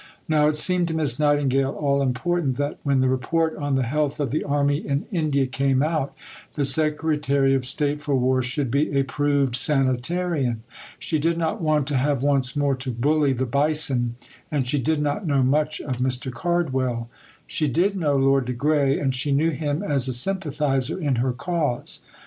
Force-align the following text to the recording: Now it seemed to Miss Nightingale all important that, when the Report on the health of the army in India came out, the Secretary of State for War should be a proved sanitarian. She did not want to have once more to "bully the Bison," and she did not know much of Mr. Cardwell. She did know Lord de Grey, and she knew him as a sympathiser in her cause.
Now 0.27 0.47
it 0.47 0.55
seemed 0.55 0.87
to 0.87 0.95
Miss 0.95 1.19
Nightingale 1.19 1.69
all 1.79 2.01
important 2.01 2.57
that, 2.57 2.79
when 2.81 3.01
the 3.01 3.07
Report 3.07 3.55
on 3.57 3.75
the 3.75 3.83
health 3.83 4.19
of 4.19 4.31
the 4.31 4.43
army 4.43 4.77
in 4.79 5.05
India 5.11 5.45
came 5.45 5.83
out, 5.83 6.15
the 6.55 6.65
Secretary 6.65 7.53
of 7.53 7.65
State 7.67 8.01
for 8.01 8.15
War 8.15 8.41
should 8.41 8.71
be 8.71 8.97
a 8.99 9.03
proved 9.03 9.55
sanitarian. 9.55 10.63
She 10.97 11.19
did 11.19 11.37
not 11.37 11.61
want 11.61 11.85
to 11.89 11.97
have 11.97 12.23
once 12.23 12.55
more 12.55 12.73
to 12.77 12.89
"bully 12.89 13.31
the 13.33 13.45
Bison," 13.45 14.15
and 14.51 14.65
she 14.65 14.79
did 14.79 14.99
not 15.03 15.27
know 15.27 15.43
much 15.43 15.79
of 15.79 15.97
Mr. 15.97 16.33
Cardwell. 16.33 17.07
She 17.45 17.67
did 17.67 17.95
know 17.95 18.15
Lord 18.17 18.45
de 18.45 18.53
Grey, 18.53 18.97
and 18.99 19.13
she 19.13 19.31
knew 19.31 19.51
him 19.51 19.83
as 19.83 20.07
a 20.07 20.13
sympathiser 20.13 20.99
in 20.99 21.17
her 21.17 21.31
cause. 21.31 22.01